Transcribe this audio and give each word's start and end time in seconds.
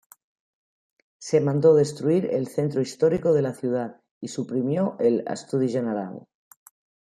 Se 1.19 1.39
mandó 1.41 1.75
destruir 1.75 2.25
el 2.31 2.47
centro 2.47 2.81
histórico 2.81 3.33
de 3.33 3.43
la 3.43 3.53
ciudad 3.53 4.01
y 4.19 4.29
suprimió 4.29 4.95
el 4.99 5.23
"Estudi 5.27 5.69
General". 5.71 6.25